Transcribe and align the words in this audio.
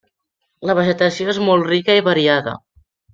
La 0.69 0.75
vegetació 0.79 1.29
és 1.35 1.39
molt 1.49 1.67
rica 1.73 1.99
i 2.01 2.05
variada. 2.09 2.55